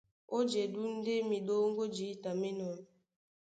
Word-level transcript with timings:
Ó 0.35 0.37
jedú 0.51 0.83
ndé 0.97 1.13
miɗóŋgó 1.29 1.83
jǐta 1.95 2.29
mí 2.39 2.47
enɔ́. 2.53 2.75